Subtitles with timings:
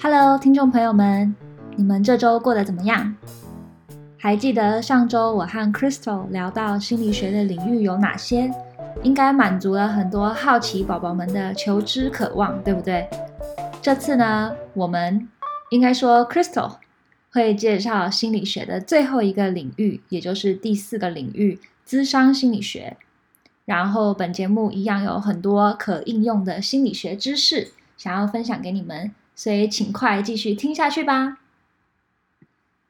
[0.00, 1.34] Hello，听众朋友们，
[1.76, 3.14] 你们这周过得怎么样？
[4.18, 8.50] 还记得上周我和 Crystal 聊到心理学的领域有哪些？
[9.02, 13.08] 应该满足了很多好奇宝宝们的求知渴望，对不对？
[13.82, 15.28] 这次呢，我们
[15.70, 16.76] 应该说 Crystal
[17.30, 22.96] 会介绍心理学的最后一个领域，也就是第四个领域——咨商心理学。
[23.64, 31.38] 然后本节目一样有很多可应用的心理学知识，想要分享给你们，所以请快继续听下去吧。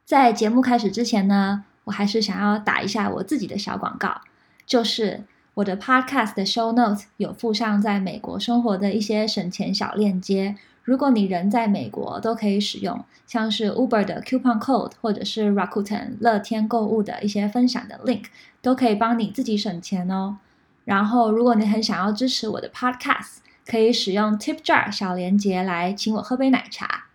[0.07, 4.23] 在节目开始之前呢，我还是想要打一下我自己的小广告，
[4.65, 10.57] 就是我的 Podcast 的 Show Notes 有附上在美国生活的一些省钱小链接。
[10.85, 18.27] 如果你人在美国，都可以使用，像是 Uber 的 Coupon Code，或者是 Rakuten 乐天购物的一些分享的 Link，
[18.63, 20.39] 都可以帮你自己省钱哦。
[20.85, 27.07] 然后，如果你很想要支持我的 Podcast，可以使用 Tip Jar 小连结来请我喝杯奶茶。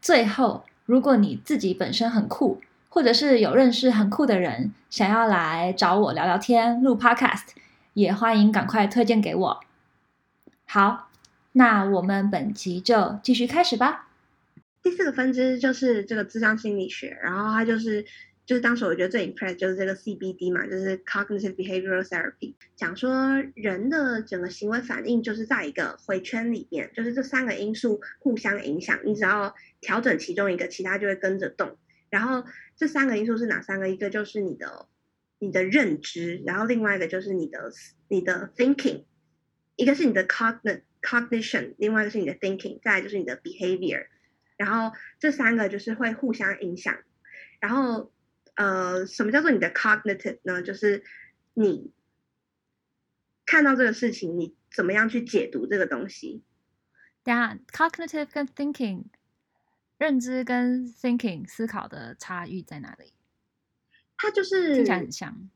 [0.00, 7.48] 最后，如果你自己本身很酷，或者是有认识很酷的人想要来找我聊聊天、录 Podcast，
[7.94, 9.60] 也欢迎赶快推荐给我。
[10.66, 11.08] 好，
[11.52, 14.08] 那我们本集就继续开始吧。
[14.82, 18.04] 第四个分支就是这个智商心理学，然后它就是。
[18.44, 31.78] 就是当时我觉得最 impress 就是这个 CBD 嘛，就是 Cognitive Behavioral Therapy，讲说人的整个行为反应就是在一个回圈里面，就是这三个因素互相影响，你只要调整其中一个，其他就会跟着动。
[32.10, 32.44] 然后
[32.76, 33.88] 这三个因素是哪三个？
[33.88, 34.88] 一个就是你的
[35.38, 37.72] 你的认知，然后另外一个就是你的
[38.08, 39.04] 你的 thinking，
[39.76, 44.06] 一个是你的 cognition cognition，另外一个是你的 thinking，再来就是你的 behavior。
[44.56, 46.98] 然后这三个就是会互相影响，
[47.60, 48.11] 然后。
[48.54, 50.60] 呃，什么叫做你的 cognitive 呢？
[50.62, 51.02] 就是
[51.54, 51.90] 你
[53.46, 56.42] 看到这个事情，你怎么样去解读这个东西？
[57.24, 59.04] 等下，cognitive 跟 thinking
[59.96, 63.14] 认知跟 thinking 思考的差异在哪里？
[64.18, 65.50] 它就是听起来很像。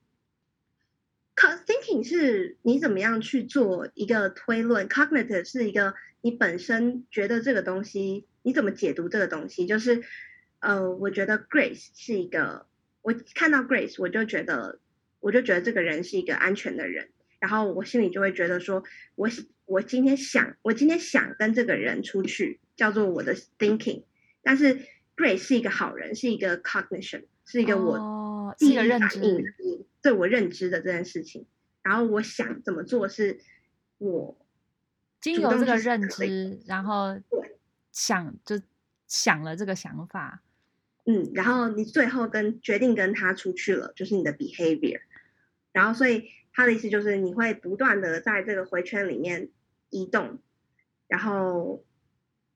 [1.37, 9.67] thinking 是你怎么样去做一个推论，cognitive 是一个你本身觉得这个东西，你怎么解读这个东西？
[9.67, 10.03] 就是
[10.61, 12.67] 呃，我觉得 Grace 是一个。
[13.07, 14.81] 我看到 Grace，我就觉得，
[15.21, 18.83] 我就觉得这个人是一个安全的人，然后我心里就会觉得说，
[19.15, 19.31] 我
[19.65, 24.03] 我今天想，我今天想跟这个人出去，叫做我的 thinking。
[24.43, 24.81] 但是
[25.17, 29.21] Grace 是一个好人，是一个 cognition，是一个我第一个认知，
[30.03, 31.47] 对我认知的这件事情。
[31.83, 33.39] 然后我想怎么做，是
[33.99, 34.37] 我
[35.21, 37.17] 经由这个认知，然后
[37.93, 38.61] 想就
[39.07, 40.43] 想了这个想法。
[41.07, 45.01] 嗯，然后你最后跟决定跟他出去了，就是你的 behavior。
[45.73, 49.51] 然后，所以他的意思就是你会不断的在这个回圈里面
[49.89, 50.41] 移动。
[51.07, 51.85] 然后，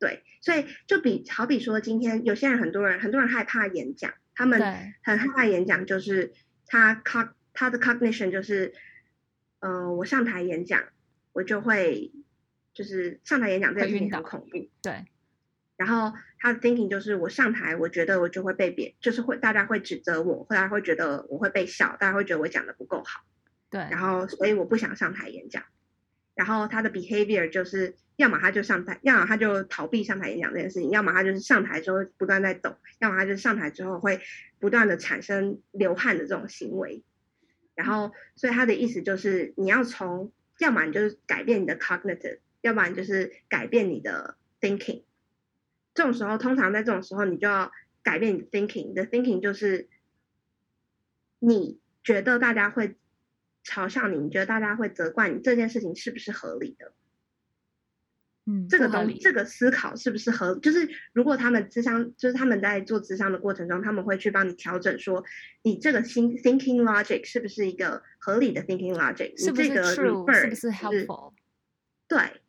[0.01, 4.61] 对，所以就比好比说，今天有些人很多人很多人害怕演讲，他们
[5.03, 6.33] 很害怕演讲，就是
[6.67, 8.75] 他 cog 他的 cognition 就是，
[9.61, 10.89] 呃，我上台演讲，
[11.33, 12.11] 我就会
[12.75, 15.05] 就是上台演讲这件事情很恐怖，对。
[15.81, 23.23] 然后他的 thinking 就是我上台，我觉得我就会被别，就是会大家会指责我，大家会觉得我会被笑，大家会觉得我讲的不够好。
[23.71, 23.81] 对。
[23.91, 25.63] 然后所以我不想上台演讲。
[26.35, 34.21] 然后他的 behavior 就是，要么他就上台，要么他就逃避上台演讲这件事情，要么他就是上台之后不断在抖，要么他就是上台之后会
[34.59, 37.03] 不断的产生流汗的这种行为。
[37.75, 45.05] 然后所以他的意思就是，你要从，要么你就是改变你的 cognitive，要不然就是改变你的 thinking。
[45.93, 47.71] 这种时候，通常在这种时候，你就要
[48.03, 48.89] 改变你的 thinking。
[48.89, 49.89] 你的 thinking 就是
[51.41, 52.97] 你觉得大家会
[53.65, 56.93] 嘲笑你，你觉得大家会责怪你，这件事情是不是合理的？
[58.47, 60.55] 嗯，这个东西，这个思考是不是合？
[60.61, 65.25] 就是如果他们智商，就是他们在做智商的过程中，他们会去帮你调整，说
[65.63, 69.37] 你这个新 thinking logic 是不是一个合理的 thinking logic？
[69.37, 70.33] 是不是 true？
[70.33, 71.35] 是不是 helpful？
[72.07, 72.41] 对，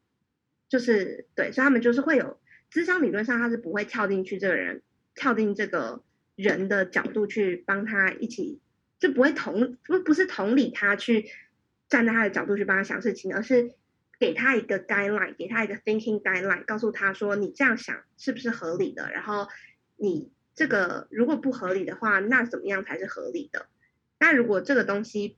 [0.69, 2.39] 就是对，所以他们就是会有。
[2.71, 4.81] 咨商理论上，他是不会跳进去这个人，
[5.13, 6.03] 跳进这个
[6.35, 8.61] 人的角度去帮他一起，
[8.97, 11.29] 就不会同不不是同理他去
[11.89, 13.73] 站在他的角度去帮他想事情，而是
[14.17, 19.11] 给他一个 guideline，给他一个 thinking guideline，告诉他说你这样想是不是合理的？
[19.11, 19.47] 然后
[19.97, 23.67] 你这个如果不合理的话，那怎么样才是合理的？
[24.17, 25.37] 但如果这个东西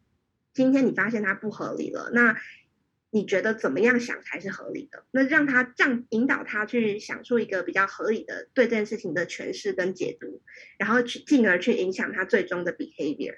[0.54, 2.38] 今天你发现它不合理了，那
[3.14, 5.06] 你觉得怎么样想才是合理的？
[5.12, 10.42] 那让他这样引导他去想出一个比较合理的对这件事情的诠释跟解读，
[10.80, 13.38] 然后去进而去影响他最终的 behavior。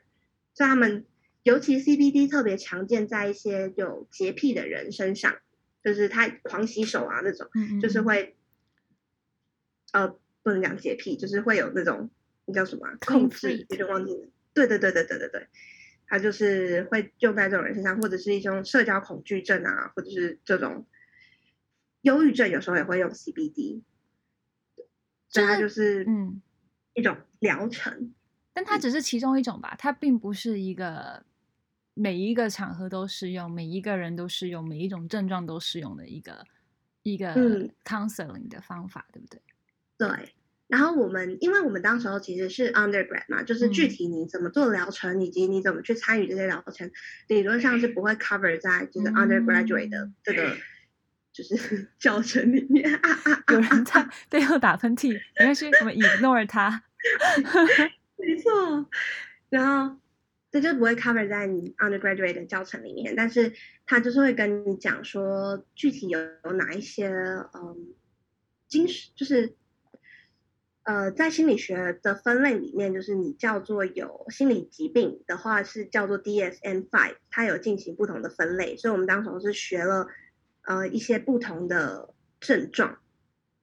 [0.53, 1.05] 所以他们
[1.43, 5.35] 尤其 CBD 特别常见在一些有洁癖的人身上，
[5.83, 7.49] 就是他狂洗手啊那种，
[7.81, 8.37] 就是会
[9.91, 10.07] 呃，
[10.41, 12.09] 不能讲洁癖，就是会有那种
[12.45, 14.29] 那叫什么、啊、控制，有点忘记了。
[14.53, 15.47] 对对对对对对对，
[16.07, 20.85] 他就是会用在这种人身上，或者是一种社交恐惧症啊，或者是这种
[22.01, 23.81] 忧郁症，有时候也会用 CBD。
[25.27, 26.41] 所以它就是嗯
[26.93, 28.13] 一种疗程，嗯、
[28.53, 31.25] 但它只是其中一种吧，它并不是一个
[31.93, 36.45] 每一个场合都适用，每一个人都适用，每一种症状都适用的一个
[37.03, 37.35] 一个
[37.83, 39.41] counseling 的方法，对不对？
[39.97, 40.34] 对。
[40.67, 46.91] 然后我们，因为我们当时候其实是 undergrad 嘛，就是具体你怎么做疗程，以及你怎么去参与这些疗程，
[47.27, 50.49] 理论上是不会 cover 在就是 undergraduate 的这个。
[50.49, 50.57] 嗯
[51.35, 56.81] 就是 教程里面，啊啊啊、有人在背后打喷嚏，没关系，我们 ignore 他。
[58.15, 58.89] 没错，
[59.49, 59.97] 然后
[60.49, 63.51] 这就不会 cover 在你 undergraduate 的教程里面，但是
[63.85, 67.93] 他就是会跟你讲说，具体有有哪一些，嗯，
[68.69, 69.55] 精神就是，
[70.85, 80.07] 呃，在心理学的分类里面，就是你叫做有心理疾病的话，是叫做 DSM-5，它有进行不同的分类，所以我们当时是学了。
[80.67, 82.97] 呃，一些不同的症状，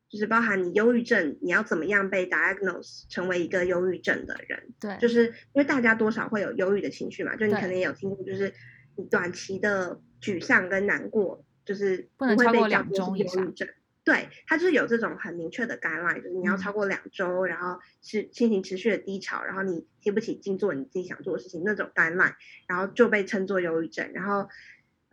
[0.08, 4.72] 就是包含你忧郁症，你要怎么样被 diagnose 成为一个忧郁症的人？
[4.78, 8.54] 对，就是因为大家多少会有忧郁的情绪嘛，就你可能也有听过，就是
[8.94, 13.68] 你短期的沮丧跟难过，就是不会被叫做忧郁症。
[14.04, 22.34] 对，它就是有这种很明确的 guideline，就是你要超过两周，嗯、然后是心情持续的低潮，然后你提不起劲做你自己想做的事情那种 guideline，
[22.66, 24.48] 然后就被称作忧郁症，然后。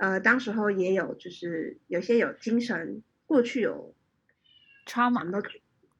[0.01, 3.93] 呃，当时候也有，就是有些有精神过去有
[4.85, 5.45] trauma 都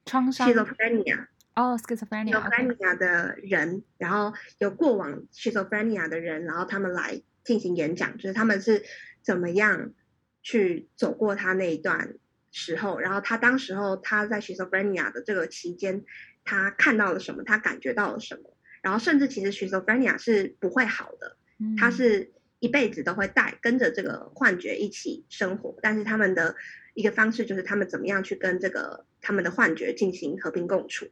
[0.06, 1.26] 创伤，schizophrenia。
[1.54, 8.82] 哦，schizophrenia 的人，然后有过往 schizophrenia 的人，然后他们来进行演讲，就是他们是
[9.20, 9.92] 怎么样
[10.40, 12.14] 去走过他那一段
[12.50, 16.04] 时候，然后他当时候他在 schizophrenia 的这个期间，
[16.44, 22.32] 他看到了什么，他感觉到了什么，然后甚至其实 schizophrenia 是不会好的，嗯、他是。
[22.62, 26.54] 一辈子都会带跟着这个幻觉一起生活，但是他们的
[26.92, 31.06] 一个方式就是他们怎么样去跟这个他们的幻觉进行和平共处，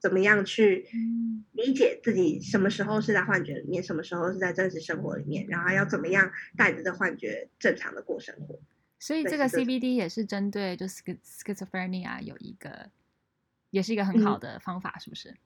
[0.00, 0.86] 怎么样去
[1.52, 8.58] 理解自己什么时候是在幻觉里面，什么时候是在真实生活里面，然后要怎么样带着这幻觉正常的过生活。
[9.04, 12.88] 所以这个 CBD 也是针对就是 schizophrenia 有一个，
[13.68, 15.28] 也是一个很好的方法，是不是？
[15.28, 15.36] 嗯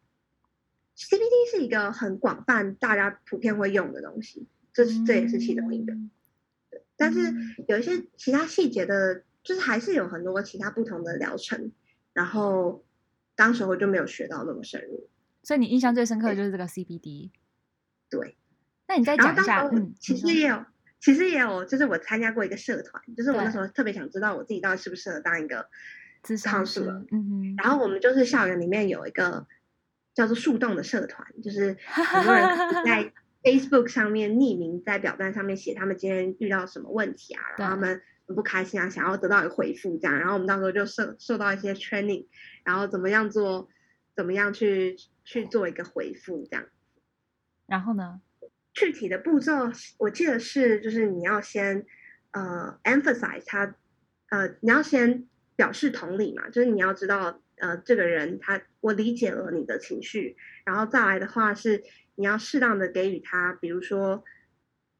[0.97, 4.47] ，CBD 是一个很广泛大家普遍会用的东西。
[4.73, 5.93] 这是这也是其中一个，
[6.97, 7.35] 但是
[7.67, 11.73] 有一些其他细节的，就是还是有很多其他不同的疗程，
[12.13, 12.85] 然后
[13.35, 15.11] 当时候就没有学到那么深入。
[15.43, 17.31] 所以你印象最深刻的就是这个 CBD。
[18.09, 18.37] 对，
[18.87, 20.65] 那你再讲一下，嗯，其实也有，
[21.01, 25.69] 其实也有，就是我参加过一个社团，就是我那时候特别想知道我自己到底适不适合当一个
[26.23, 26.81] 咨商师，
[27.11, 29.47] 嗯哼，然后我们就是校园里面有一个
[30.15, 33.13] 叫做树洞的社团，就是 很多人在。
[33.41, 42.27] Facebook 上面匿名在表单上面写他们今天遇到什么问题啊，然后他们很不开心啊，想要得到一个回复这样，然后我们到时候就受受到一些 training，
[42.65, 43.69] 然后怎么样做，
[44.17, 46.67] 怎么样去去做一个回复这样。
[47.67, 48.21] 然后呢，
[48.79, 49.53] 具体的步骤
[49.99, 51.85] 我记得是就是你要先
[52.31, 53.75] 呃 emphasize 他
[54.29, 55.27] 呃你要先
[55.57, 61.83] 表示同理嘛，就是你要知道呃这个人他我理解了你的情绪，然后再来的话是。
[62.21, 64.25] 你要适当的给予他，比如说，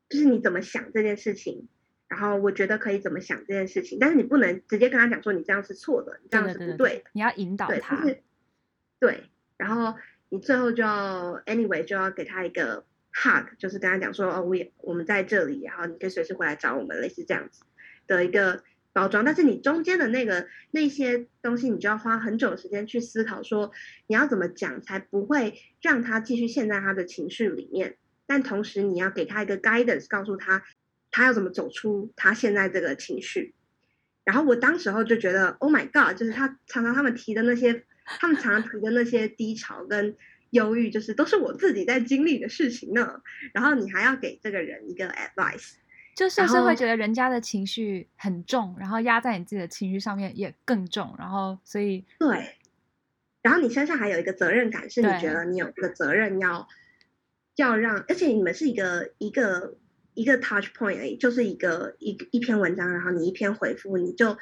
[0.09, 1.67] 就是你怎么想这件事情，
[2.07, 8.01] 然后我觉得可以怎么想这件事情，但是你不能直接跟他讲说你这样是错的，你这样是不对你要引导他。
[8.05, 8.23] 对，
[9.01, 9.25] 对，
[9.57, 9.99] 然后
[10.29, 12.87] 你最后就要 anyway 就要给他一个
[13.23, 17.63] hug，就是跟他讲说哦，我也我们在这里，然后你可以随时回来找我们，类似这样子
[18.07, 18.63] 的一个。
[18.91, 23.71] 包装，但是你中间的那个那些东西，你就要花很久的时间去思考，说
[24.09, 27.97] 你要怎么讲才不会让他继续陷在他的情绪里面，
[28.27, 30.65] 但同时你要给他一个 guidance，告诉他
[31.13, 33.55] 他要怎么走出他现在这个情绪。
[34.25, 40.17] 然后我当时候就觉得，Oh my God，就是他常常他们提的那些，他们常常提的那些低潮跟
[40.51, 43.23] 忧郁，就是都是我自己在经历的事情呢。
[43.53, 45.75] 然后你还要给这个人一个 advice。
[46.17, 52.57] 就是是会觉得人家的情绪很重，然后，压在你自己的情绪上面也更重，然后所以对，
[53.41, 56.67] 然后你身上还有一个责任感，是你觉得你有个责任要
[57.55, 59.77] 要让，而且你们是一个一个
[60.15, 64.37] 一个 touch point 而已，就是一个一一篇文章，然后你一篇回复你就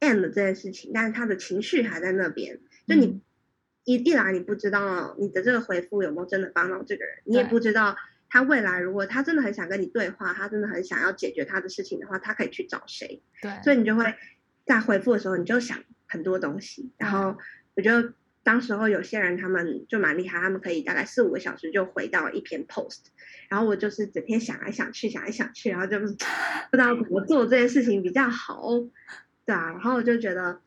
[0.00, 3.20] end 这件事情，但是他的情绪还在那边，就你
[3.84, 7.96] 一一来你不知道你的这个回复有没有真的帮到这个人，你也不知道。
[8.30, 13.22] 他未来如果他真的很想跟你对话，他真的很想要解决他的事情的话，他可以去找谁？
[13.40, 14.14] 对，所以你就会
[14.66, 17.38] 在回复的时候，你就想很多东西，然后
[17.74, 22.98] 我觉得当时候有些人他们就蛮厉害，他们可以大概四五个小时就回到一篇 post，
[23.48, 26.16] 然后我就是整天想来想去，想来想去，然后就不知
[26.76, 28.68] 道怎么做这件事情比较好，
[29.46, 30.60] 对啊，然后我就觉得。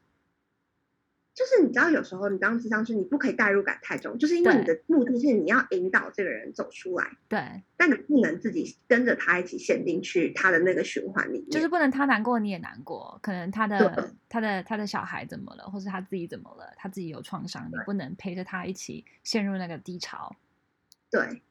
[1.33, 7.17] 就是你知道，有时候你当咨商师，你不可以代入感太重，就是因为你的目的是你要引导这个人走出来。
[7.29, 7.39] 对。
[7.77, 11.49] 但你不能自己跟着他一起陷进去他的那个循环里面。
[11.49, 20.35] 就是不能他难过你也难过，可能他的他的他的小孩怎么了，或是他自己怎么了，他自己有创伤，你不能陪着他一起陷入那个低潮。
[21.09, 21.41] 对。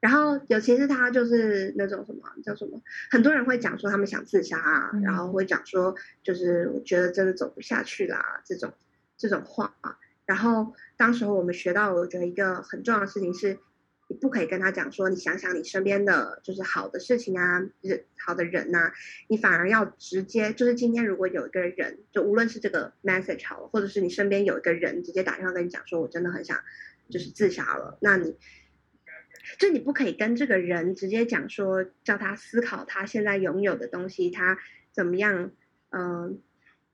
[0.00, 8.72] 然后尤其是他就是那种什么叫什么，很多人会讲说他们想自杀啊，嗯、然后会讲说就是我觉得真的走不下去啦这种。
[9.20, 13.58] 这种话啊，然后当时候我们学到，我觉得一个很重要的事情是，
[14.08, 18.90] 你不可以跟他讲说，你想想你身边的就是好的事情啊，人好的人呐、
[19.28, 26.58] 你反而要直接，就是今天如果有一个人，就无论是这个 message 好，或者是你身边有一个人直接打电话跟你讲说，我真的很想
[27.10, 28.38] 就是自杀了，那你
[29.58, 34.58] 就你不可以跟这个人直接讲说，叫他思考他现在拥有的东西，他
[34.92, 35.50] 怎么样，
[35.90, 36.40] 嗯、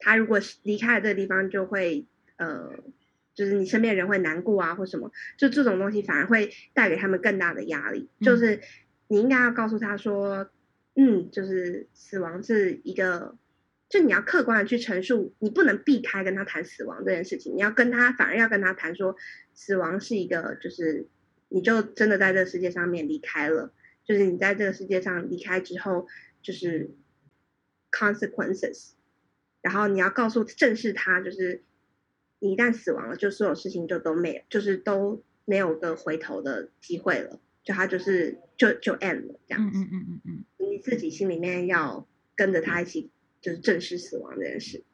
[0.00, 2.04] 他如果离开了这个地方就会。
[2.36, 2.70] 呃，
[3.34, 8.08] 就是你身边人会难过啊，或什么，就这种东西反而会带给他们更大的压力。
[8.18, 8.60] 嗯、就是
[9.08, 10.50] 你应该要告诉他说，
[10.94, 13.36] 嗯，就是死亡是一个，
[13.88, 19.16] 就你要客观的去陈述，你不能避开跟他谈死亡这件事情，你要跟他反而要跟他谈说，
[19.52, 21.06] 死亡是一个，就是
[21.48, 23.72] 你就真的在这个世界上面离开了，
[24.04, 26.06] 就是你在这个世界上离开之后，
[26.42, 26.90] 就是
[27.90, 28.92] consequences，
[29.60, 31.62] 然后你要告诉正视他，就是。
[32.46, 37.40] 你一旦死亡了，就所有事情就都没有，就是都没有个回头的机会了。
[37.64, 39.78] 就他就是就就 end 了这样子。
[39.80, 43.10] 嗯嗯嗯嗯，你自己心里面要跟着他一起，
[43.40, 44.84] 就是正视死亡这件事。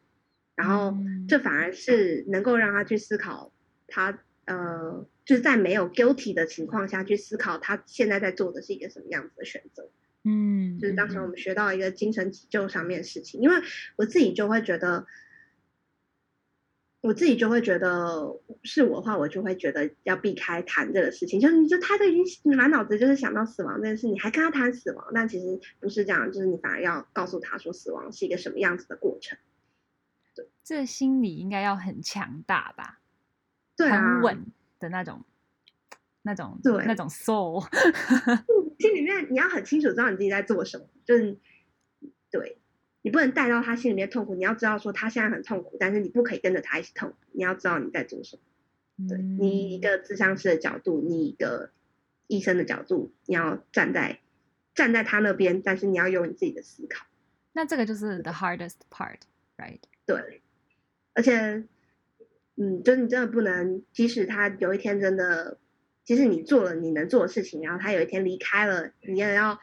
[0.54, 0.96] 然后
[1.28, 3.52] 这反而是能够让他去思考
[3.86, 9.90] 他，他呃，就是在没有 guilty 的情况下去思考他现在在做的是一个什么样子的选择。
[10.24, 13.56] 嗯，就是当时我们学到一个精神急救上面的事情，因为
[13.96, 15.06] 我自己就会觉得。
[17.02, 21.40] 我自己就会觉得是我的话，我就会觉得要避开谈这个事情。
[21.40, 29.36] 就是你就他都已经满脑子就是想到死亡这件事，你还跟他谈死亡，那其实不是这样，就是你反而要告诉他说死亡是一个什么样子的过程。
[30.34, 33.00] 对，这心理应该要很强大吧？
[33.76, 34.46] 对啊，很稳
[34.78, 35.24] 的那种，
[36.22, 37.66] 那种对那种 soul。
[38.78, 41.36] 心里面你要很清楚知道你自己在做什么，就是
[42.30, 42.61] 对。
[43.02, 47.16] 你不能带到他心里面痛苦，你要知道说他现在很痛苦，但是你不可以跟着他一起痛苦。
[47.32, 48.42] 你要知道你在做什么。
[49.08, 51.70] 对，你一个智商师的角度，你一个
[52.28, 54.20] 医生的角度，你要站在
[54.74, 57.06] 站在他那边，但是你要有你自己的思考。
[57.54, 59.80] 那这个就是 the hardest part，right？
[60.06, 60.40] 对，
[61.14, 61.64] 而且，
[62.56, 65.58] 嗯，就是你真的不能，即使他有一天真的，
[66.04, 69.58] 即使你做了你能做的事情，然后他有一天离开了，你也要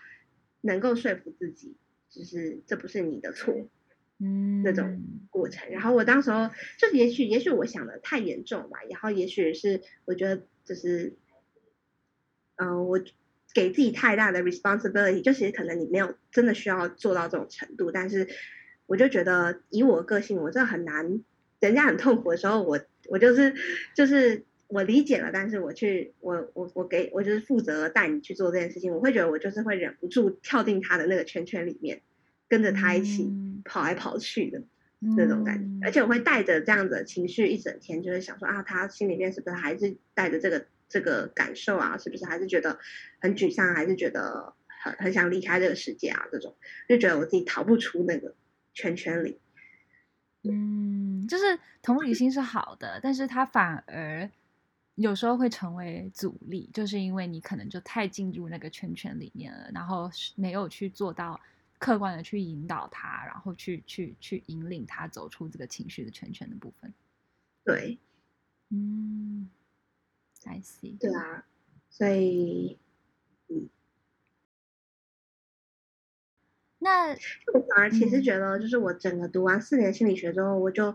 [0.62, 1.77] 能够说服自己。
[2.10, 3.54] 就是这不是你的错，
[4.18, 5.70] 嗯，那种过程。
[5.70, 11.16] 然后我当时候就也许也许我想的太严重吧，然后也许是我觉得就是，
[12.56, 13.00] 嗯、呃，我
[13.54, 18.28] 给自己太大的 responsibility，就其实可能你没有真的需要做到这种程度，但是
[18.86, 21.24] 我就觉得以我个性，我真的很难，
[21.60, 23.54] 人家很痛苦的时候，我我就是
[23.96, 24.46] 就是。
[24.69, 32.03] 我理解了，但是我去，我我我给我就是负责带你去做这件事情，我会觉得我就是会忍不住跳进他的那个圈圈里面，
[32.47, 33.33] 跟着他一起
[33.65, 34.61] 跑来跑去的
[35.17, 41.97] 那种感觉，嗯、而且我会带着这样子的情绪一整天，就是想说啊，他心里面是不是还是带着这个这个感受啊？
[41.97, 42.77] 是不是还是觉得
[43.19, 46.27] 很沮丧，还是觉得很很想离开这个世界啊？
[46.31, 46.55] 这种
[46.88, 48.35] 就觉得我自己逃不出那个
[48.75, 49.39] 圈圈里。
[50.43, 54.29] 嗯，就是同理心是好的，但是他反而。
[55.00, 61.39] 有时候会成为阻力，就是因为你可能就太进入那个圈圈里面了，然后没有去做到
[61.77, 66.94] 客观的去引导他，然后去去去引领他走出这个情绪的圈圈的部分。
[67.63, 67.98] 对，
[68.72, 69.50] 嗯
[70.44, 70.98] ，I see。
[70.98, 71.46] 对啊，
[71.89, 72.77] 所以，
[73.48, 73.70] 嗯，
[76.79, 77.12] 那
[77.53, 80.94] 我反而其实觉得，就是我整个读完四年心理学之后，我就。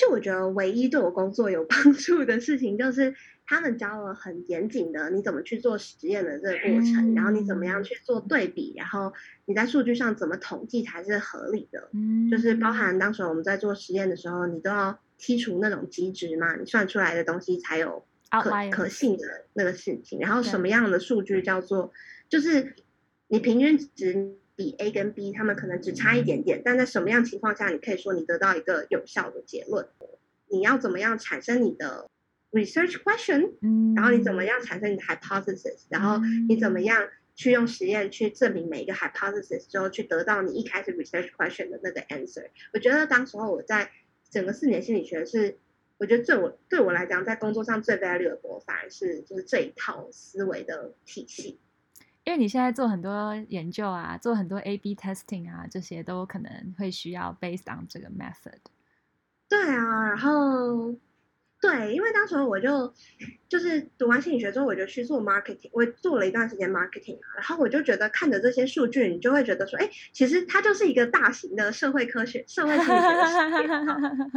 [0.00, 3.14] 就我觉得唯一对我工作有帮助的事情，就是
[3.44, 9.12] 他们教了很严谨的你怎么去做实验的这个过程，然后你怎么样去做对比，然后
[9.44, 11.90] 你在数据上怎么统计才是合理的。
[12.30, 18.02] 就是包含当时我们在做实验的时候，你都要剔除那种极值嘛，你算出来的东西才有
[18.42, 20.18] 可可信的那个事情。
[20.18, 21.92] 然后什么样的数据叫做，
[22.30, 22.74] 就是
[23.28, 24.38] 你平均值。
[24.60, 29.88] 比 A 跟 B，他们可能只差一点点，但在什么样情况下，你可以说你得到一个有效的结论？
[30.48, 32.10] 你要怎么样产生你的
[32.52, 42.44] research question，嗯，然后你怎么样产生你的 hypothesis，然后你怎么样去用实验去证明每一个 hypothesis 之后去得到你一开始 research question 的那个 answer。
[42.74, 43.90] 我觉得当时候我在
[44.30, 45.56] 整个四年心理学是，
[45.96, 51.58] 我觉得对我对我来讲，在工作上最 valuable 反而是就是这一套思维的体系。
[52.24, 58.60] 因为你现在做很多研究啊，做很多 A/B testing 啊，这些都可能会需要 based on 这个 method。
[59.48, 60.94] 对啊，然后
[61.60, 62.94] 对，因为当时我就
[63.48, 73.68] 就是读完心理学之后，我就去做 marketing，我做了一段时间 marketing 啊，然后我就觉得看着这些数据，你就会觉得说，哎，其实它就是一个大型的社会科学、社会心理学的实验。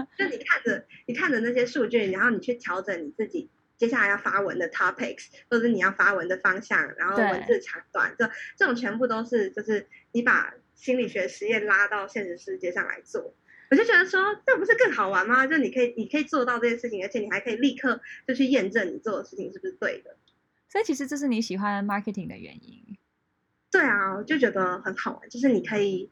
[0.17, 3.49] 就你看着你看着那些数据，然后你去调整你自己。
[3.83, 13.35] 接下来要发文的 topics，或者是你要发文的方向，然后文字长短，这这种全部都是就是你把心理学实验拉到现实世界上来做，
[13.69, 15.45] 我就觉得说这不是更好玩吗？
[15.45, 20.15] 就你可以你可以做到这件事情，而且你还可以立刻就去验证你做的事情是不是对的。
[20.69, 22.97] 所以其实这是你喜欢 marketing 的原因。
[23.69, 26.09] 对啊，我就觉得很好玩，就是你可以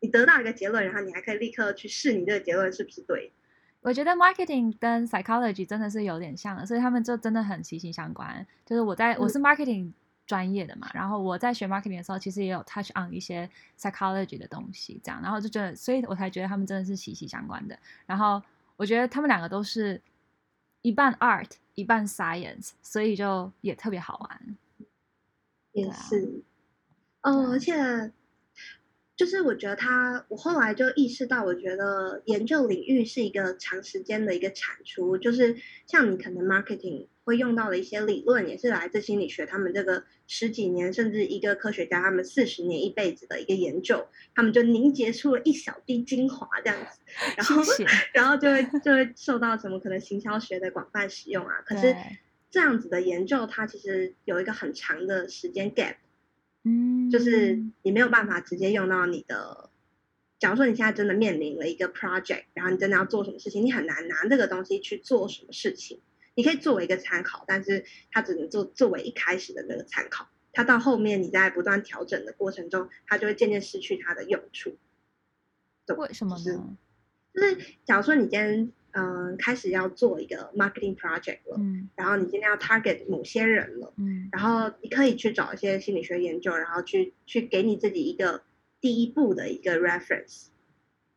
[0.00, 3.34] 你得到一个结论，然后你还可以立刻去试你这个结论是不是对。
[3.84, 8.44] 我觉得 marketing 跟 psychology 真的是有点像的，所以他们就真的很息息相关。
[8.64, 9.92] 就是我在我是 marketing
[10.26, 13.48] 专业的嘛，然后我在学 marketing 的时候，其实也有 touch on 一些
[13.78, 17.78] psychology 的东西，这样，然后就觉得，所以我才觉得他们真的是息息相关的。
[18.06, 18.42] 然后
[18.76, 20.00] 我觉得他们两个都是
[20.80, 24.56] 一半 art 一半 science，所以就也特别好玩。
[25.72, 26.42] 也是，
[27.20, 28.10] 哦，而且。
[29.16, 35.16] 就是我觉得他，我后来就意识到，我觉得研究领域是一个长时间的一个产出。
[35.16, 35.56] 就是
[35.86, 39.46] 像你可能 marketing 会用到的一些理论，也是来自心理学。
[39.46, 46.98] 他们这个十几年，甚至一个科学家他们四十年一辈子的一个研究，他们就凝结出了一小滴精华这样子，
[47.36, 47.62] 然后
[48.12, 51.62] 然后就会就会受到什么可能行销学的广泛使用啊。
[51.64, 51.94] 可是
[52.50, 55.94] 这样子的研究，它其实有一个很长的时间 gap。
[56.64, 59.70] 嗯，就是你没有办法直接用到你的。
[60.38, 66.00] 假如说你现在真的面临了一个 project，然后你真的要做什么事情，你很难拿这个东西去做什么事情。
[66.34, 70.28] 你可以作为一个参考，但是它只能做作为一开始的那个参考。
[70.52, 74.76] 它到后面你在不断调整的过程中，它就会渐渐失去它的用处。
[75.96, 76.76] 为什么呢？
[77.32, 78.72] 就是假如说你今天。
[78.96, 88.42] 嗯，开始要做一个 marketing project 了，嗯，然后你今天要 target 某些人了，嗯，然后你可以去找一些心理学研究，然后去去给你自己一个
[88.80, 90.46] 第一步的一个 reference。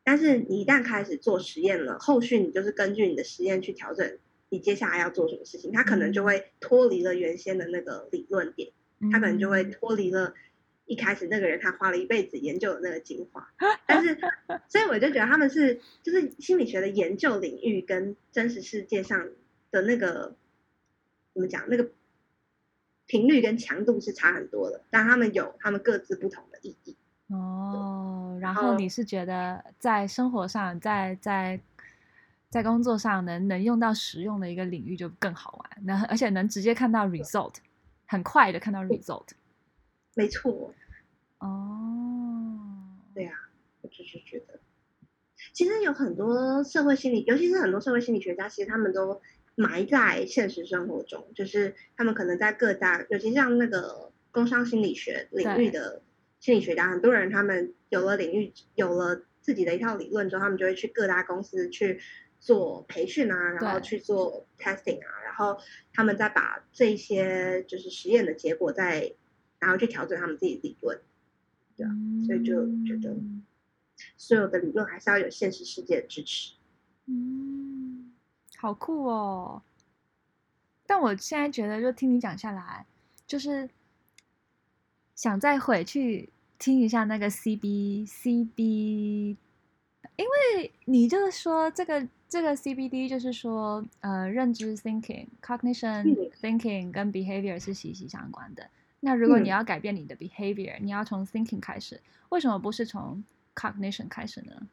[0.02, 8.70] 但是你一旦开始做实验了，后续你就是根据你的实验去调整你接下来要做什么事情，它可能就会脱离了原先的那个理论点，
[9.12, 10.34] 它可能就会脱离了。
[10.88, 13.46] 一开始那个人他花了一辈子研究的那个精华，
[13.86, 14.18] 但是
[14.66, 19.28] 所以我就觉得他们是就是心理学的研究领域跟真实世界上
[19.70, 20.34] 的那个
[21.34, 21.90] 怎么讲那个
[23.06, 26.96] 频率跟强度是差很多的，但他们有他们各自不同的意义。
[27.28, 31.60] 哦，然后你是觉得在生活上，在在
[32.48, 37.56] 在工作上能能用到实用的一个领域就更好玩，那而且能直接看到 result，
[38.06, 39.26] 很快的看到 result。
[40.18, 40.74] 没错，
[41.38, 42.58] 哦，
[43.14, 43.32] 对啊，
[43.82, 44.58] 我就是觉得，
[45.52, 49.22] 其实有很多社会心理，尤其是很多社会心理学家，其实他们都
[49.54, 56.02] 埋在现实生活中，就是他们可能在各大，尤其像那个工商心理学领域的
[56.40, 62.00] 心理学家，很多人他们有了领域，有了自己的一套理论之后，他们就会去各大公司去
[62.40, 65.56] 做培训啊，然后去做 testing 啊，然后
[65.92, 69.14] 他们再把这些就是实验的结果再。
[69.58, 71.00] 然后去调整他们自己的理论，
[71.76, 71.90] 对啊，
[72.26, 73.16] 所以就觉得
[74.16, 76.54] 所有的理论还是要有现实世界的支持。
[77.06, 78.12] 嗯，
[78.56, 79.62] 好酷哦！
[80.86, 82.86] 但我现在觉得，就听你讲下来，
[83.26, 83.68] 就是
[85.14, 89.36] 想再回去听一下那个 CB CB，
[90.16, 98.68] 因为你就是说这个这个 CBD 就是说呃，认知 thinking、cognition thinking 跟 behavior 是息息相关的。
[99.00, 103.22] 那如果你要改变你的 behavior，、嗯、你要从 thinking 开始，为什么不是从
[103.54, 104.68] cognition 开始呢？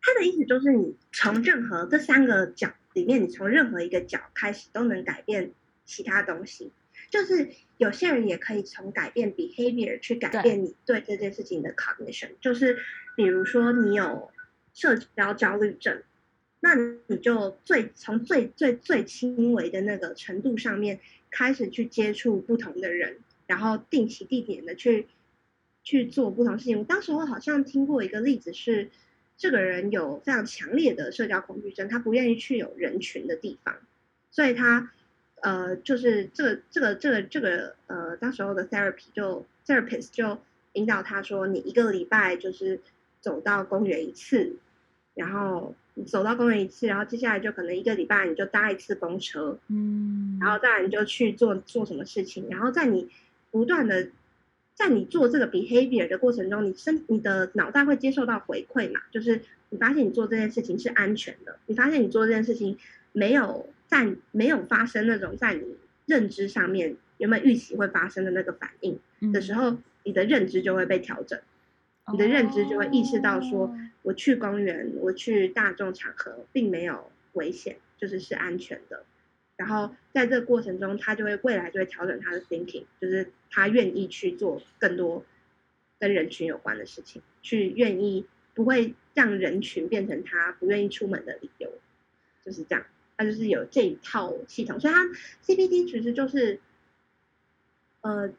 [0.00, 5.52] 他的意思就是，你从任何这三个角里面，你从任何一个角开始，都能改变
[5.84, 6.72] 其他东西。
[7.08, 12.30] 就是有些人也可以从改变 behavior 去改变你对这件事情的 cognition。
[12.40, 12.78] 就是
[13.14, 14.32] 比如说你有
[14.74, 16.02] 社交焦虑症，
[16.58, 16.74] 那
[17.06, 20.98] 你就最从最最最轻微的那个程度上面。
[21.30, 25.06] 开始去接触不同的人，然后定期地点的去
[25.82, 26.78] 去做不同事情。
[26.78, 28.90] 我当时我好像听过一个例子是，
[29.36, 33.78] 这个人有非常强烈的社交恐惧症，他不愿意去有人群的地方，
[34.30, 34.92] 所以他
[35.40, 40.38] 呃，就是这个这个这个这个呃，当时候的 therapy 就 therapist 就
[40.74, 42.80] 引导他说，你一个礼拜就是
[43.20, 44.56] 走到公园一次，
[45.14, 53.08] 然后走到公园一次，然后接下来就可能一个礼拜你就搭一次公车，嗯，然后再来你就去做做什么事情，然后在你
[53.50, 54.08] 不断的。
[54.72, 58.98] 在你做这个 behavior 的过程中，你身你的脑袋会接受到回馈嘛？
[59.10, 62.78] 就是你发现你做这件事情是安全的，你发现你做这件事情
[63.12, 68.98] 没有在没有发生那种在你认知上面有没有预期会发生的那个反应
[69.34, 71.38] 的时候，你的认知就会被调整，
[72.10, 79.04] 你的认知就会意识到说，我去公园，我去大众场合，并没有危险，就是是安全的。
[79.56, 85.24] 然后在这个过程中，他就会未来就会调整他的 thinking，就是他愿意去做更多
[85.98, 91.70] 跟人群有关的事情，去愿意不会让人群变成他不愿意出门的理由，
[92.42, 92.86] 就是这样。
[93.18, 95.04] 他就是有这一套系统，所以他
[95.44, 96.58] CBT 其实就是
[98.00, 98.32] 呃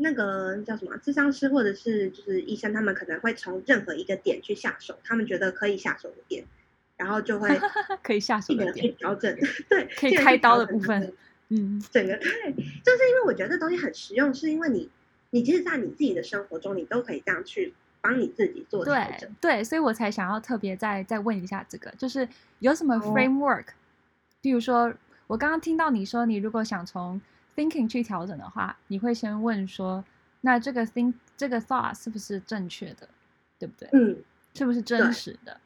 [0.00, 6.44] 那个叫什么智商师或者是就是医生，他们可能会从任何一个点去下手，他们觉得可以下手的点。
[6.96, 7.48] 然后就会
[8.04, 9.34] 可以下手的点调整，
[9.70, 11.10] 对，可以开刀的部分，
[11.48, 14.90] 嗯， 整个对，就是因为我觉得这东西很实用，是因为你，
[15.30, 23.72] 你其实，在你自己的生活中，你都可以这样去帮你自己做调整，对，对，所以我才想要特别再再问一下这个，就是有什么 framework，哦，
[24.42, 24.92] 比如说
[25.26, 27.18] 我刚刚听到你说，你如果想从
[27.60, 30.02] thinking 去调整的话，你会先问说，
[30.40, 33.06] 那这个 think 这个 thought 是不是正确的，
[33.58, 33.88] 对不对？
[33.92, 34.16] 嗯，
[34.54, 35.60] 是不是真实的？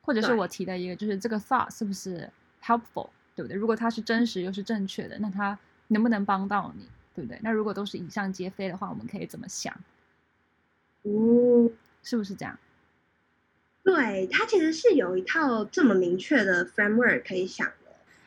[0.00, 2.30] 或者是我提的一个，就是这个 thought 是不是
[2.62, 3.56] helpful，对不对？
[3.56, 7.38] 如果它是真实又是正确的，那它能不能帮到你，对不对？
[7.42, 9.74] 那如果都是以上皆非的话，我们可以怎么想？
[11.02, 11.70] 嗯，
[12.02, 12.56] 是不是这样？
[13.82, 17.74] 对，它其实是有一套这么明确的 framework 可以想的。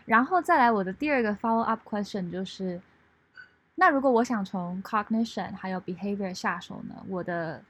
[0.05, 2.79] 然后再来，我的第二个 follow up question 就是，
[3.79, 6.95] 那如果我想从 cognition 还有 behavior 下手呢？
[7.07, 7.63] 我的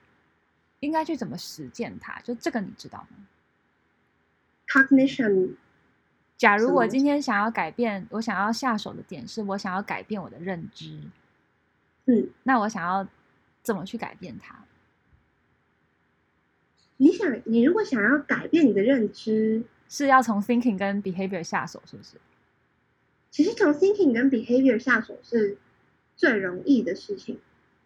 [0.79, 2.17] 应该去怎么实践它？
[2.21, 3.27] 就这个你知道吗
[4.67, 5.55] ？Cognition。
[6.37, 10.97] 假如我今天想要改变，我想要下手的点是我想要改变我的认知，
[12.05, 13.05] 嗯，那我想要
[13.61, 14.55] 怎么去改变它？
[16.95, 22.15] 你想，你如果想要改变你的认知，是要从 thinking 跟 behavior 下手，是不是？
[23.29, 25.57] 其实从 thinking 跟 behavior 下手是
[26.17, 27.39] 最容易的事情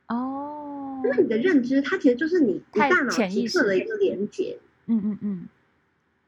[0.07, 5.47] 哦，因为你的认知它其实就是你大脑意识的一个连接，嗯嗯嗯，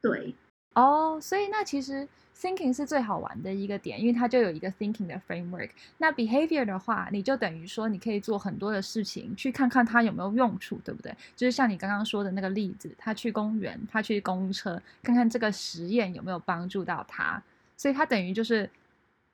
[0.00, 0.34] 对。
[0.74, 5.70] 哦，oh, 所以那其实 thinking 是最好玩的一个点，因为它就有一个 thinking 的 framework。
[5.98, 11.14] 那 behavior 的话，你就等于说你可以做很多的事情，去看看它有没有用处，对不对？
[11.36, 17.40] 就是像你刚刚说的那个例子，他去公园，他去公车，看看这个实验有没有帮助到他。
[17.76, 18.68] 所以它等于就是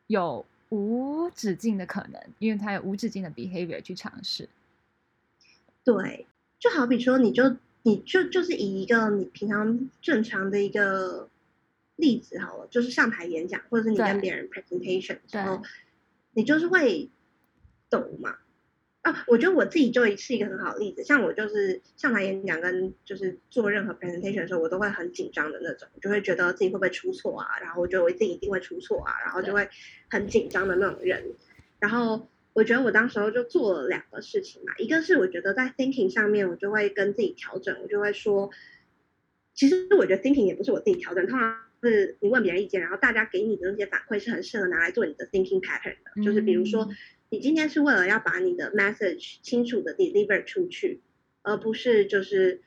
[0.09, 4.49] 有无止境的可能，因为它有无止境的 behavior 去尝试。
[5.85, 6.27] 对，
[6.59, 7.57] 就好比说，你就。
[7.83, 11.31] 你就就是以一个你平常正常的一个
[11.97, 15.63] 例子好了，就是上台演讲，或者是你跟别人 presentation 的时候，
[16.35, 17.09] 你就是会
[17.89, 18.37] 抖嘛。
[19.03, 21.03] 啊，我觉得我自己就是一个很好的例子。
[21.05, 29.69] 像我就是上台演讲跟就是做任何 presentation 的时候，我都会很紧张的那种，就会觉得自己会不会出错啊，然后我觉得我自己一定会出错啊，然后就会
[30.11, 31.25] 很紧张的那种人，
[31.79, 32.29] 然后。
[32.53, 38.51] 我觉得我当时候就做了两个事情嘛，一个是我觉得在 thinking 上面，我就会跟自己调整，我就会说，
[39.55, 46.89] 其实我觉得 thinking 也不是我自己调整，通常是你问别人意见，然后大家给你的那些反馈是很适合拿来做你的 thinking pattern 的，嗯、就是比如说
[47.31, 51.01] 你今天是为了要把你的 message 清楚的 deliver 出去，
[51.43, 52.63] 而不是就是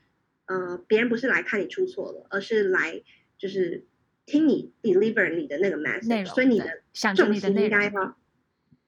[0.45, 3.03] 呃别人不是来看你出错了，而是来
[3.37, 3.85] 就是
[4.25, 6.81] 听你 deliver 你的那个 message，所以你的
[7.15, 8.17] 重心应该要。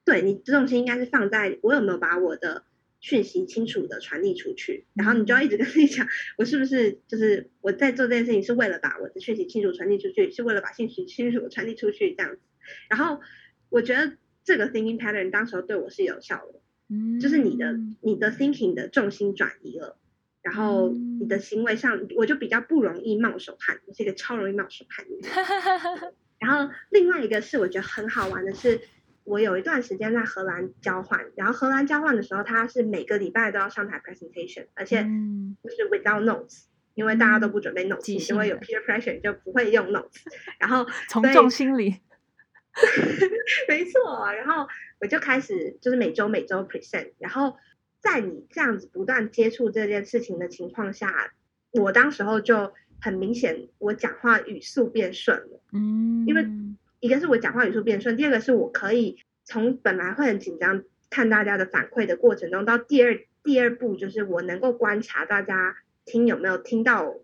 [0.04, 2.64] 对，你重心应该是放在我有没有把我的
[3.00, 6.06] 讯息清楚的传递出去，然后你就要一直跟自己讲，
[6.38, 12.40] 我是不是就是我在做这件事情是为了把我的讯息清楚传递出去，是为了把信息清楚传递出去这样子。
[12.88, 13.20] 然后
[13.68, 19.98] 我觉得这个 thinking pattern 当时候对我是有效的，嗯，就是你的你的 thinking 的重心转移了，
[20.40, 25.28] 然后你的行为上我就比较不容易冒手叛逆，我是一个超容易冒手叛逆的。
[26.40, 28.80] 然后另外一个是我觉得很好玩的是。
[29.28, 35.02] 我有一段时间在荷兰交换，然后荷兰交换的时候，他是每个礼拜都要上台 presentation，而且
[35.64, 40.22] 就是 without notes，、嗯、因为大家都不准备 notes，因为有 peer pressure 就不会用 notes，
[40.60, 41.96] 然后从众心理，
[43.68, 44.66] 没错，然后
[45.00, 47.56] 我就开始就是每周每周 present，然后
[48.00, 51.32] 在你这样子不断接触这件事情的情况下，
[51.72, 55.60] 我当时候就很明显我讲话语速变顺了。
[55.72, 56.46] 嗯，因为
[57.00, 67.14] 一个是我讲话语速变顺，第二个是我可以从本来会很紧张看大家的反馈的过程中，到第二第二步就是我能够观察大家听有没有听到，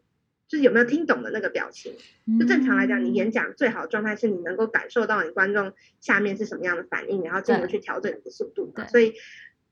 [0.52, 1.94] 就是有没有听懂的那个表情。
[2.38, 8.70] 就正常来讲，你演讲最好的状态是你能够感受到你观众下面是什么样的反应，然后进而去调整你的速度。
[8.88, 9.14] 所以。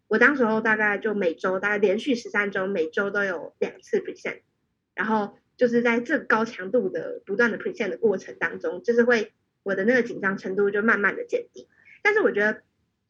[0.09, 4.41] 我当时候大概就每周大概连续十三周，每周都有两次 present，
[4.93, 11.69] 然后就是在这高强度的不断的 present 的过程当中，就是会我的那个紧张程度就慢慢的减低。
[12.03, 12.63] 但是我觉得，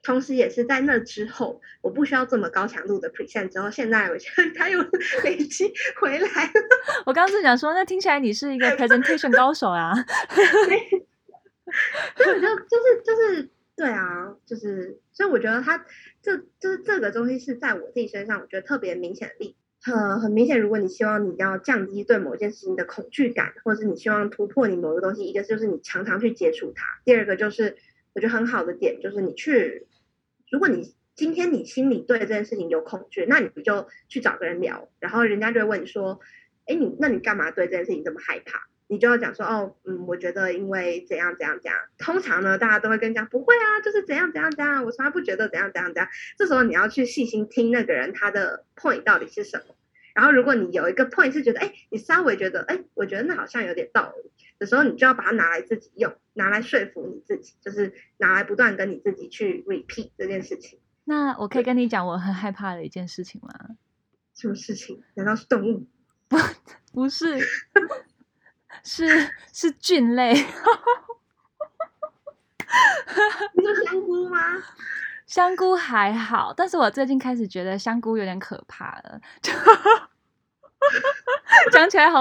[0.02, 4.80] 同时也是在那之后，我不需要这么高强度的 present 之后，现在我觉得 他又
[5.24, 6.52] 累积回来了。
[7.06, 9.94] 我刚刚是想说，那听起来你是一个 presentation 高手啊。
[12.16, 15.84] 所以我就就是就是对啊，就是所以我觉得他。
[16.22, 20.60] 这就是这个东西是在我自己身上，我觉得特别明显的例，很很明显。
[20.60, 27.78] 如果你希望你要降低对某件事情的恐惧感，或者是你希望突破你某个东西，一个就是你常常去接触它，第二个就是
[28.12, 29.86] 我觉得很好的点就是你去，
[30.50, 36.20] 如果你今天你心里对这件事情有恐惧，那你不就去找个人聊，然后人家就会问你说，
[36.66, 38.68] 哎，你那你干嘛对这件事情这么害怕？
[38.88, 41.78] 你就要讲说哦，嗯，我觉得因为怎样怎样怎样。
[41.96, 44.84] 通常呢，大家都会跟你讲不会啊，就是怎样怎样怎样。
[44.84, 46.08] 我从来不觉得怎样怎样怎样。
[46.36, 49.76] 这时候你要去细心听那个人他的 point 到底是什么。
[50.12, 60.80] 然后如果你有一个 point 是觉得，哎，你稍微觉得，哎，我觉得那好像有点道理的时候，你就要把它拿来自己用，拿来说服你自己，就是拿来不断跟你自己去 repeat 这件事情。
[61.04, 63.50] 那我可以跟你讲我很害怕的一件事情吗？
[64.34, 65.02] 什么事情？
[65.14, 65.86] 难道是动物？
[66.28, 66.38] 不，
[66.92, 67.38] 不是。
[68.82, 70.40] 是是菌类，你
[73.62, 74.38] 说香菇吗？
[75.26, 79.20] 香菇还好，但是我最近开始觉得香菇有点可怕了，
[81.72, 82.20] 讲起来好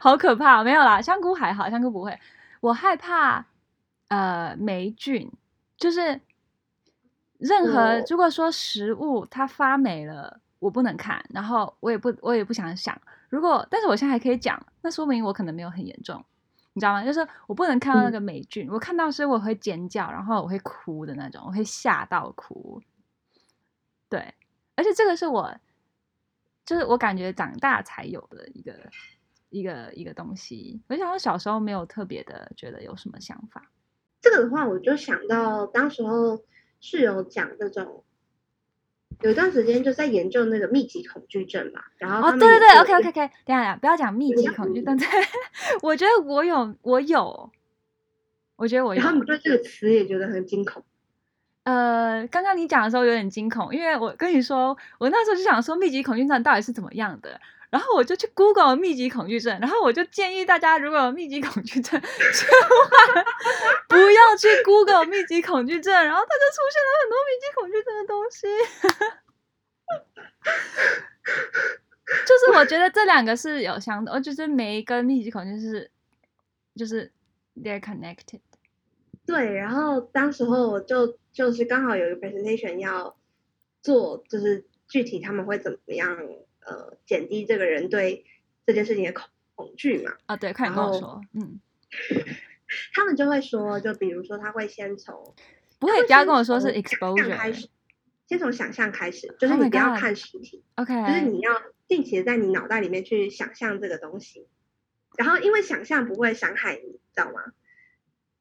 [0.00, 0.64] 好可怕。
[0.64, 2.18] 没有啦，香菇还好，香菇不会。
[2.60, 3.44] 我害怕
[4.10, 5.32] 呃霉菌，
[5.76, 6.20] 就是
[7.38, 13.00] 任何如果说食物它发霉了，我不能看，然后我也不我也不想想。
[13.28, 16.22] 如果，但是我现在还可以讲，那说明我可能没有很严重，
[16.72, 17.04] 你知道吗？
[17.04, 22.82] 就是我不能看到那个霉菌，嗯、我看到是我会尖叫，然后我会哭的那种，我会吓到哭。
[24.08, 24.34] 对，
[24.74, 25.56] 而且这个是我，
[26.66, 28.90] 就是我感觉长大才有的一个
[29.50, 30.82] 一个一个东西。
[30.88, 33.70] 我想我小时候没有特别的觉得有什么想法。
[34.20, 36.44] 这个的话，我就想到当时候
[36.80, 38.04] 是有讲这种。
[39.22, 45.06] 有一段时间就在研究那个密集恐惧症嘛，然后哦，对对对，OK OK OK，等一下不要讲密集 恐惧症，对，
[45.82, 47.50] 我觉得我有，我有，
[48.56, 50.82] 我觉得我有，然后你对这个词也觉得很惊恐。
[51.64, 57.40] 呃，刚刚你讲的时候有点惊恐，因为我跟你说，我那时候就想说密集恐惧症到底是怎么样的。
[57.70, 63.24] 然后我就去 Google 密集恐惧症，然后我就建议大家，如果有密集恐惧症，千万
[63.88, 68.48] 不要去 Google 密集恐惧症，然后它就出现了很多密集恐惧症的东西。
[72.26, 75.88] 就是我觉得这两个是有相的，就是每一个密集恐惧是，
[76.74, 77.12] 就是
[77.54, 78.40] they're connected。
[79.30, 83.16] 对，然后当时候我就就是刚好有一个 presentation 要
[83.82, 86.18] 做，就是具体他们会怎么样。
[86.62, 88.26] 呃，减低这个人对
[88.66, 90.12] 这件事情的恐恐惧嘛？
[90.26, 91.58] 啊，对，快点跟我说，嗯，
[92.94, 95.34] 他们就会说，就比如说，他会先从
[95.78, 97.66] 不会，不要跟我说是 exposure 开始，
[98.28, 101.50] 先从想象开始，就是你不要看实体，OK，就是你要
[101.88, 104.46] 定期的在你脑袋里面去想象这个东西，
[105.16, 107.40] 然后因为想象不会伤害你，知道吗？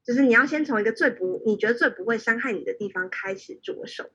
[0.10, 4.10] 就是你要先从一个最不你觉得最不会伤害你的地方开始着手。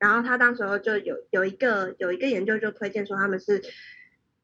[0.00, 3.62] 然后他当时候就有有一个有一个研究就推荐说他们是，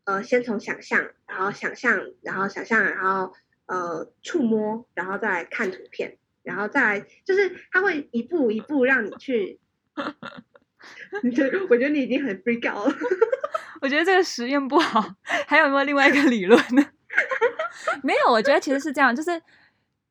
[0.05, 3.33] 呃，先从想象，然后想象，然后想象，然后
[3.67, 9.59] 呃触摸，然后再来看图片，然后再来就是他会一步一步让你去。
[11.25, 11.59] 你觉得？
[11.69, 12.97] 我觉得你已经很 freak out 了。
[13.83, 15.17] 我觉得这个实验不好。
[15.25, 16.87] 还有没有另外一个理论呢？
[18.05, 19.31] 没有，我觉得其实是这样，就是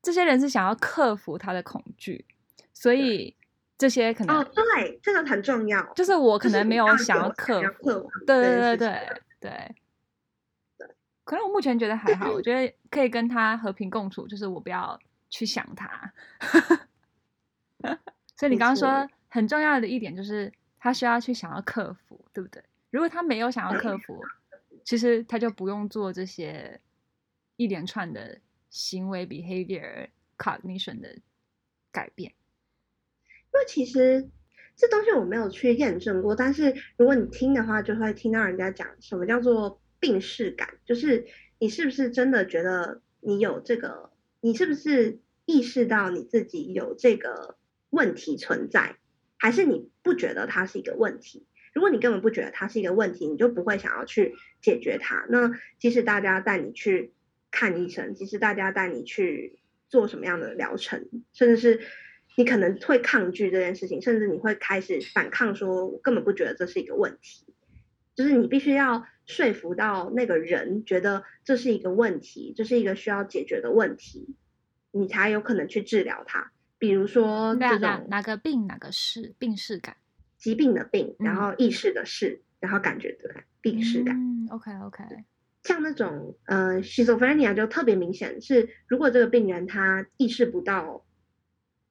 [0.03, 2.23] 这些人是想要克服他的恐惧，
[2.71, 3.35] 所以。
[3.75, 5.83] 这些可能哦，对，这个很重要。
[5.93, 9.75] 就是我可能没有想要克服，对对对对对
[10.77, 10.87] 对。
[11.25, 14.97] 可能我目前觉得还好，我觉得可以跟他和平共处，就是我不要
[15.29, 16.13] 去想他。
[18.37, 22.63] 所以你刚刚说很重要的一点就是他需要去想要克服，对不对？
[22.91, 24.23] 如果他没有想要克服，
[24.85, 26.79] 其实他就不用做这些
[27.57, 28.39] 一连串的
[28.73, 31.19] 行为 behavior cognition 的
[31.91, 32.33] 改变。
[33.53, 34.31] 因为其实
[34.75, 41.27] 这东西我没有去验证过，但是如果你听的话，就会听到人家讲什么叫做病识感，就是
[41.59, 44.11] 你是不是真的觉得你有这个？
[44.41, 47.57] 你是不是意识到你自己有这个
[47.91, 48.97] 问题存在？
[49.37, 51.45] 还是你不觉得它是一个问题？
[51.73, 55.27] 如果你根本不觉得它是一个问题，你就不会想要去解决它。
[55.29, 57.13] 那即使大家带你去
[57.53, 61.81] 看医生，即使大家带你去做什么样的疗程，甚至是
[62.35, 67.45] 你可能会抗拒这件事情，甚至你会开始反抗，说我根本不觉得这是一个问题。
[68.15, 74.35] 就是你必须要说服到那个人觉得这是一个问题，这是一个需要解决的问题，
[74.91, 76.51] 你才有可能去治疗它。
[76.79, 79.95] 比如说这种哪哪个病哪个是病视感。
[80.37, 84.17] 疾病的病，然后意识的事，嗯、然后感觉的病视感。
[84.17, 85.03] 嗯，OK OK。
[85.63, 91.05] 像那种呃，schizophrenia 就特别明显，是如果这个病人他意识不到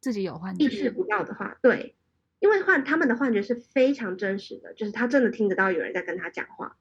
[0.00, 0.90] 自己有幻觉，意识。
[0.90, 1.96] 不到的话，对，
[2.38, 6.76] 因为幻他们的幻觉是非常真实的，就是他真的听得到有人在跟他讲话，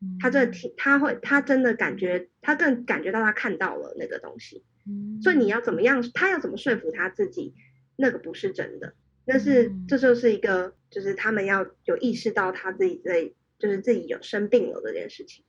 [0.00, 4.64] 嗯、他真的听，他会，他真的感觉，他更感觉到他看到了那个东西。
[4.86, 7.54] 嗯，所以你要怎么样，他要怎么说服他自己，
[7.96, 8.94] 那个不是真的。
[9.26, 15.44] 那是这就是一个，就是他们要有意识到他自己在，就是自己有生病了这件事情，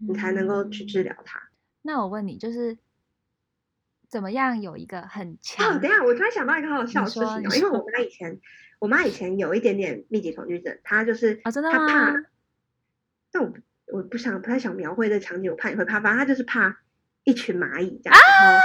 [0.00, 1.40] 你才能够去治疗它。
[1.82, 2.78] 那我问你，就是
[4.08, 5.66] 怎么样有一个很强？
[5.66, 8.40] 哦，等一下，我突然想到一个好好笑的事情哦，因为我妈以前，
[8.78, 11.86] 我妈以前有一点点密集恐惧症，她就是啊，真的吗？
[11.86, 12.24] 她怕，
[13.32, 13.52] 但我
[13.86, 16.78] 我不想不太想描绘这场景，我怕你会怕，反正她就是怕
[17.24, 18.18] 一群蚂蚁这样。
[18.18, 18.60] 啊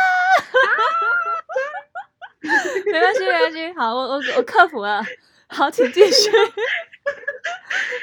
[2.85, 3.73] 没关系，没关系。
[3.73, 5.03] 好，我我我克服了。
[5.47, 6.29] 好，请继续。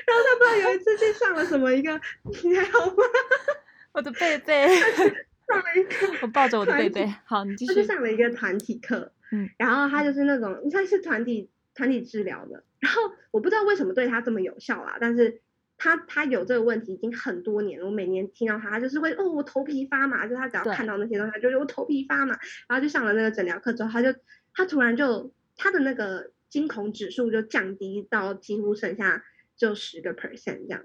[0.07, 2.01] 然后他不知道有一次去上了什么一个，
[2.45, 3.03] 你还好吗？
[3.92, 7.12] 我的贝贝上了一个， 我抱着我的贝贝。
[7.25, 7.75] 好，你继续。
[7.75, 12.62] 他去上了一个团体课，嗯，然后他就是那种，他是团体团体治疗的。
[12.79, 15.40] 然后我不知道为什么对他这么有效啦，但是
[15.77, 17.87] 他他有这个问题已经很多年了。
[17.87, 22.38] 我每年听到他，他就是会哦，我头皮发麻，就他只要看到那些东西，他就是我头皮发麻。
[22.69, 24.14] 然后就上了那个诊疗课之后，他就。
[24.59, 29.23] 他突然就他的那个惊恐指数就降低到几乎剩下
[29.57, 30.83] 就十个 percent 这样，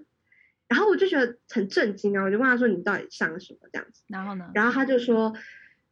[0.68, 2.24] 然后我就觉得很震惊啊！
[2.24, 4.50] 我就问他说：“你到底上了什么这样子？”然后呢？
[4.54, 5.34] 然后他就说：“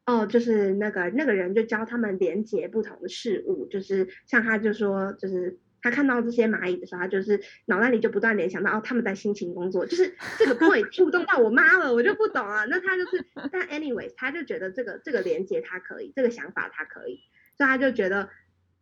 [0.06, 12.66] 哦，就是那个那个人就教他们连接不同的事物，就是像他就说，就是他看到这些蚂蚁的时候，他就是脑袋里就不断联想到哦，他们在辛勤工作，就是这个 point 触动到我妈了，我就不懂啊。
[12.66, 17.20] 那他就是，但 anyways，他就觉得这个这个连接他可以，这个想法他可以。”
[17.58, 18.30] 所以他就觉得，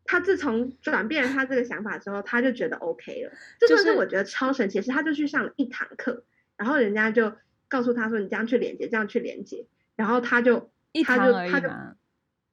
[0.07, 3.31] 他自从转变了他这个想法之后，他就觉得 OK 了。
[3.59, 6.23] 这就是我觉得超神奇，是他就去上了一堂课，
[6.55, 7.33] 然后人家就
[7.67, 9.65] 告诉他说：“你这样去连接，这样去连接。”
[9.95, 11.69] 然后他就一堂而已就他就，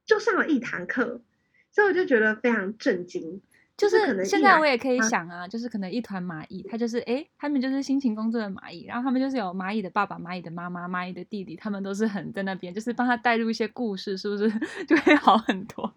[0.05, 1.23] 就上了一堂课，
[1.71, 3.41] 所以我就觉得非常震惊。
[3.77, 14.49] 就是可能现在我也可以想啊，就是可能一团蚂蚁，他就是哎，他们就是辛勤工作的蚂蚁，然后他们就是有蚂蚁的爸爸、蚂蚁的妈妈、蚂蚁的弟弟，他们都是很在那边，就是帮他带入一些故事，是不是
[14.87, 15.93] 就会好很多？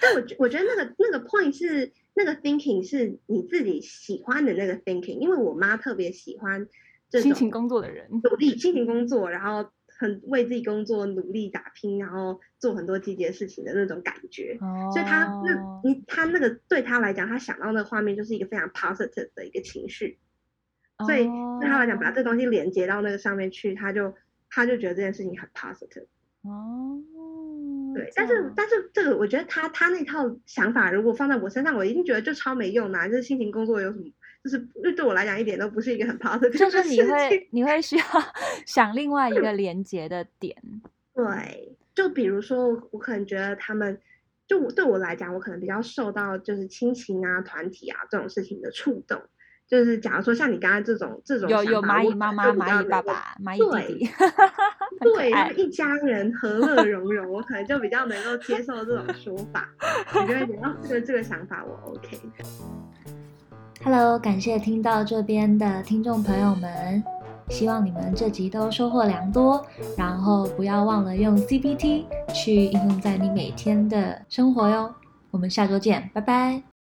[0.00, 6.68] 但我我觉得那个那个 point 是那个 thinking 是你自己喜欢的那个 thinking，因为我妈特别喜欢
[7.08, 14.58] 这种辛勤工作的人，努力辛勤工作，然后很为自己工作努力打拼，然后做很多积极的事情的那种感觉。
[14.60, 20.18] 哦，所以他那你他那个对他来讲，他想到那个画面就是一个非常 positive 的一个情绪，
[21.06, 21.24] 所以
[21.60, 24.14] 对他来讲，把这东西连接到那个上面去，他就
[24.50, 26.06] 他就觉得这件事情很 positive。
[26.42, 27.02] 哦。
[27.94, 33.06] 对，但是但是这个我觉得他他那套想法如果放在我身上，我一定觉得就超没用的啊。
[33.06, 34.04] 就是辛勤工作有什么，
[34.42, 34.58] 就是
[34.94, 36.58] 对我来讲一点都不是一个很 positive。
[36.58, 38.04] 就是你会你会需要
[38.66, 40.56] 想另外一个连接的点。
[41.14, 44.00] 对，就比如说我可能觉得他们，
[44.46, 49.22] 就我对我来讲，我可能比较受到就是亲情啊、团体啊这种事情的触动。
[49.66, 54.10] 就是假如说像你刚刚这种这种有有蚂蚁妈妈、蚂蚁爸爸、蚂蚁弟弟，
[55.00, 59.68] 对，对，一家人和乐融融，我可能就比较能够 接受这种说法。
[60.14, 62.20] 我觉得哦，这个这个想法我 OK。
[63.82, 67.02] Hello，感谢听到这边的听众朋友们，
[67.48, 69.66] 希望你们这集都收获良多，
[69.96, 74.94] 然后不要忘了用 CBT 去应用在你每天的生活哟。
[75.30, 76.73] 我们下周见，拜拜。